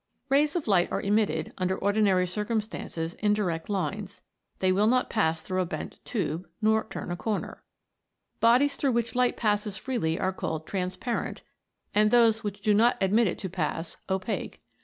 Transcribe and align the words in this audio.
Rays 0.29 0.55
of 0.55 0.67
light 0.67 0.91
are 0.91 0.99
emitted, 0.99 1.53
under 1.59 1.77
ordinary 1.77 2.25
cir 2.25 2.43
cumstances, 2.45 3.13
in 3.17 3.35
direct 3.35 3.69
lines; 3.69 4.19
they 4.57 4.71
will 4.71 4.87
not 4.87 5.11
pass 5.11 5.43
THE 5.43 5.53
MAGIC 5.53 5.61
OF 5.61 5.69
THE 5.69 5.73
SUNBEAM. 5.77 5.77
91 5.93 6.01
through 6.05 6.23
a 6.23 6.31
bent 6.39 6.39
tube, 6.41 6.49
nor 6.59 6.87
turn 6.89 7.11
a 7.11 7.15
corner. 7.15 7.63
Bodies 8.39 8.77
through 8.77 8.93
which 8.93 9.13
light 9.13 9.37
passes 9.37 9.77
freely 9.77 10.19
are 10.19 10.33
called 10.33 10.65
trans 10.65 10.97
parent, 10.97 11.43
and 11.93 12.09
those 12.09 12.43
which 12.43 12.61
do 12.61 12.73
not 12.73 12.97
admit 12.99 13.27
it 13.27 13.37
to 13.37 13.49
pass, 13.51 13.97
opaque. 14.09 14.63